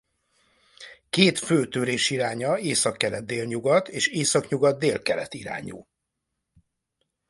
[1.09, 5.87] Két fő törésiránya északkelet–délnyugat és északnyugat–délkelet irányú.